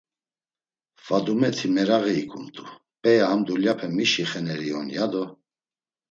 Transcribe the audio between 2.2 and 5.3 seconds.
ikumt̆u p̌ea ham dulyape mişi xeneri on, ya do.